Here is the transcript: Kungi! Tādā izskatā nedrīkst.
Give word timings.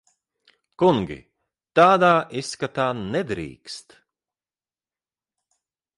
Kungi! 0.83 1.17
Tādā 1.81 2.09
izskatā 2.41 2.87
nedrīkst. 3.03 3.97